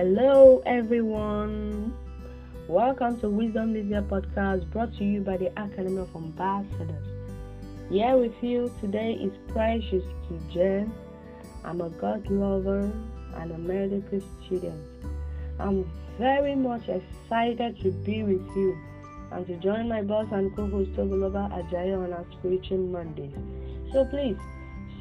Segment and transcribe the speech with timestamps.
[0.00, 1.94] Hello, everyone.
[2.68, 7.06] Welcome to Wisdom Media Podcast brought to you by the Academy of Ambassadors.
[7.90, 10.90] Here with you today is Precious Kijen.
[11.66, 12.90] I'm a God lover
[13.34, 14.80] and a medical student.
[15.58, 15.84] I'm
[16.18, 18.78] very much excited to be with you
[19.32, 23.34] and to join my boss and co-host Tobiloba Ajayi on our Spiritual Mondays.
[23.92, 24.38] So please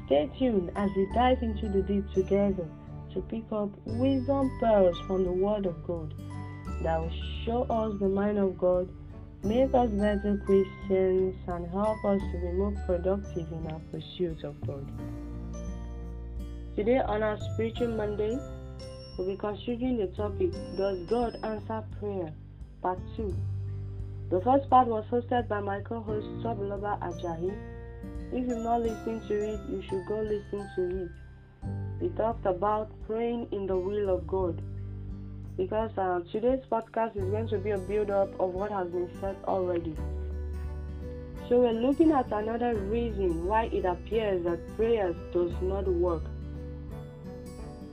[0.07, 2.67] stay tuned as we dive into the deep together
[3.13, 6.13] to pick up wisdom pearls from the Word of God
[6.83, 7.11] that will
[7.45, 8.89] show us the mind of God,
[9.43, 14.59] make us better Christians, and help us to be more productive in our pursuit of
[14.65, 14.87] God.
[16.75, 18.37] Today, on our Spiritual Monday,
[19.17, 22.31] we'll be considering the topic Does God Answer Prayer?
[22.81, 23.35] Part 2.
[24.29, 27.51] The first part was hosted by my co host Tobiloba Ajayi.
[28.31, 31.11] If you've not listened to it, you should go listen to it.
[32.01, 34.61] We talked about praying in the will of God
[35.57, 39.09] because uh, today's podcast is going to be a build up of what has been
[39.19, 39.93] said already.
[41.49, 46.23] So we're looking at another reason why it appears that prayers does not work.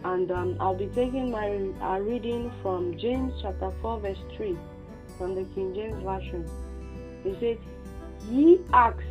[0.05, 1.49] And um, I'll be taking my
[1.97, 4.57] reading from James chapter 4 verse 3
[5.19, 6.49] from the King James Version.
[7.25, 7.59] He said,
[8.31, 9.03] Ye ask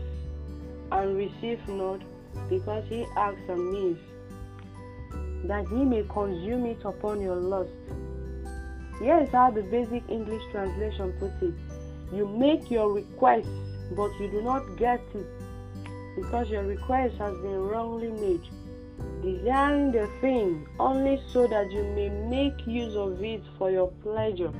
[0.93, 1.99] and receive not,
[2.47, 3.97] because ye ask amiss,
[5.47, 7.71] that ye may consume it upon your lust.
[8.99, 11.53] Here is how the basic English translation puts it.
[12.13, 13.49] You make your request,
[13.95, 15.25] but you do not get it,
[16.15, 18.41] because your request has been wrongly made.
[19.21, 24.51] Desiring the thing only so that you may make use of it for your pleasure.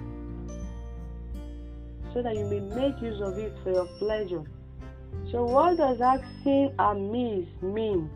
[2.13, 4.43] So that you may make use of it for your pleasure.
[5.31, 8.09] So, what does asking amiss mean?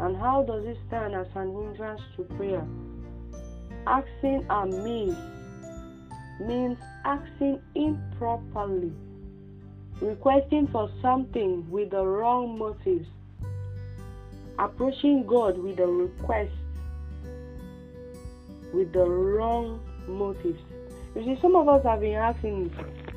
[0.00, 2.66] And how does it stand as an hindrance to prayer?
[3.86, 5.16] Asking amiss means
[6.40, 8.92] means asking improperly,
[10.00, 13.08] requesting for something with the wrong motives,
[14.58, 16.52] approaching God with a request
[18.72, 20.60] with the wrong motives.
[21.14, 22.74] You see, some of us have been asking,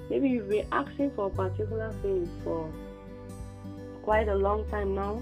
[0.10, 2.70] maybe you've been asking for a particular thing for
[4.04, 5.22] quite a long time now,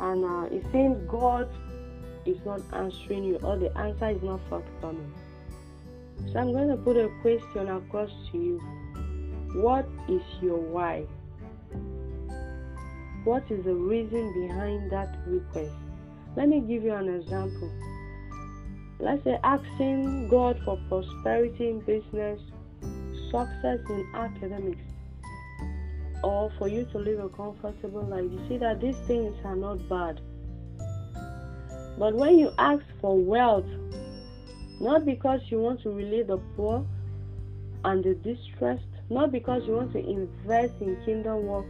[0.00, 1.48] and uh, it seems God
[2.26, 5.12] is not answering you, or the answer is not forthcoming.
[6.32, 8.58] So I'm going to put a question across to you.
[9.54, 11.04] What is your why?
[13.24, 15.72] What is the reason behind that request?
[16.36, 17.70] Let me give you an example.
[18.98, 22.40] Let's say asking God for prosperity in business,
[23.30, 24.89] success in academics,
[26.22, 28.24] or for you to live a comfortable life.
[28.30, 30.20] You see that these things are not bad.
[31.98, 33.66] But when you ask for wealth,
[34.80, 36.86] not because you want to relieve the poor
[37.84, 41.66] and the distressed, not because you want to invest in kingdom work,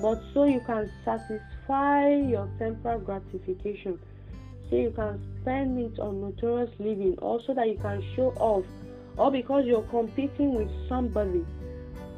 [0.00, 3.98] but so you can satisfy your temporal gratification,
[4.68, 8.64] so you can spend it on notorious living, also that you can show off,
[9.18, 11.44] or because you're competing with somebody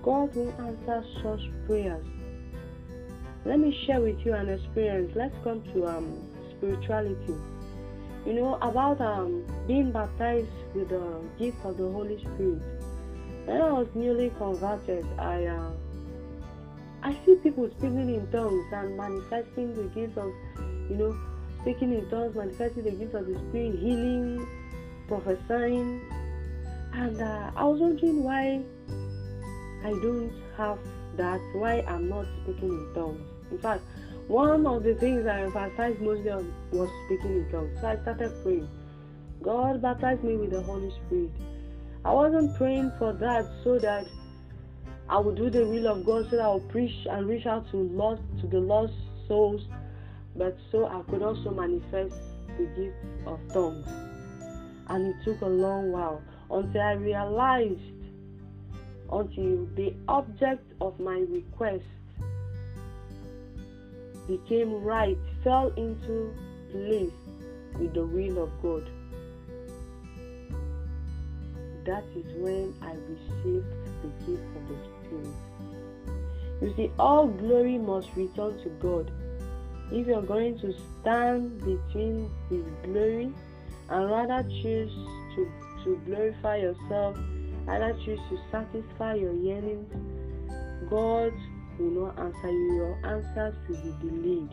[0.03, 2.05] God will answer such prayers.
[3.45, 5.13] Let me share with you an experience.
[5.15, 7.35] Let's come to um, spirituality.
[8.27, 12.63] You know about um, being baptized with the gift of the Holy Spirit.
[13.47, 15.71] When I was newly converted, I uh,
[17.03, 20.33] I see people speaking in tongues and manifesting the gift of,
[20.89, 21.17] you know,
[21.61, 24.47] speaking in tongues, manifesting the gift of the Spirit, healing,
[25.09, 26.01] prophesying,
[26.95, 28.63] and uh, I was wondering why
[29.85, 30.79] I don't have
[31.17, 33.21] that, why I'm not speaking in tongues.
[33.51, 33.83] In fact,
[34.29, 37.79] one of the things I emphasized mostly on was speaking in tongues.
[37.81, 38.69] So I started praying.
[39.43, 41.31] God baptized me with the Holy Spirit.
[42.05, 44.07] I wasn't praying for that so that
[45.09, 47.71] I would do the will of God, so that I would preach and reach out
[47.73, 48.95] to lost to the lost
[49.29, 49.63] souls,
[50.37, 52.15] but so I could also manifest
[52.57, 52.97] the gift
[53.27, 53.87] of tongues.
[54.89, 57.81] And it took a long while until I realized
[59.13, 61.85] until the object of my request
[64.27, 66.35] became right, fell into
[66.71, 67.13] place
[67.79, 68.89] with the will of God.
[71.85, 73.67] That is when I received
[74.03, 75.35] the gift of the Spirit.
[76.63, 79.11] You see, all glory must return to God.
[79.91, 83.33] If you're going to stand between His glory
[83.91, 84.95] and rather choose
[85.35, 85.51] to,
[85.85, 87.19] to glorify yourself
[87.69, 89.91] either choose to satisfy your yearnings,
[90.91, 91.33] God
[91.79, 92.75] will not answer you.
[92.75, 94.51] Your answers will be delayed.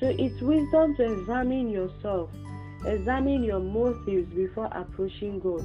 [0.00, 2.30] So it's wisdom to examine yourself.
[2.86, 5.64] Examine your motives before approaching God.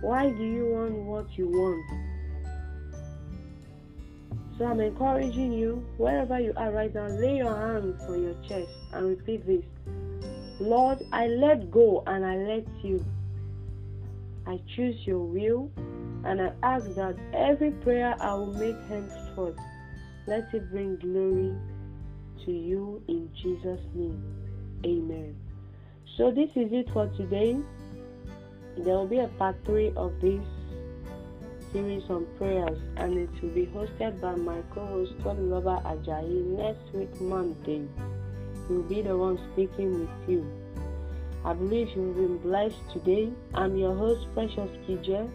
[0.00, 2.12] Why do you want what you want?
[4.58, 8.70] So I'm encouraging you, wherever you are right now, lay your hands on your chest
[8.92, 9.64] and repeat this
[10.60, 13.04] Lord, I let go and I let you.
[14.46, 15.70] I choose your will
[16.24, 19.56] and I ask that every prayer I will make henceforth,
[20.26, 21.54] let it bring glory
[22.44, 24.22] to you in Jesus' name.
[24.84, 25.36] Amen.
[26.16, 27.56] So, this is it for today.
[28.76, 30.44] There will be a part three of this
[31.72, 36.94] series on prayers, and it will be hosted by my co host Lover Ajayi next
[36.94, 37.88] week, Monday.
[38.68, 40.46] He will be the one speaking with you.
[41.44, 43.28] I believe you've been blessed today.
[43.52, 45.28] I'm your host, Precious Kije.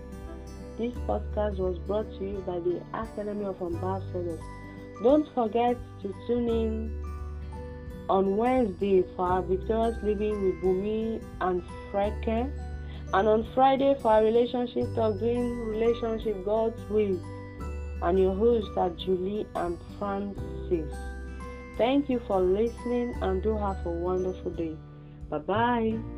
[0.77, 4.39] This podcast was brought to you by the Academy of Ambassadors.
[5.03, 7.03] Don't forget to tune in
[8.09, 11.61] on Wednesday for our Victorious Living with Bumi and
[11.91, 12.47] Freke,
[13.13, 17.19] and on Friday for our relationship talk, doing relationship God's will.
[18.01, 20.95] And your hosts are Julie and Francis.
[21.77, 24.77] Thank you for listening and do have a wonderful day.
[25.29, 26.16] Bye bye.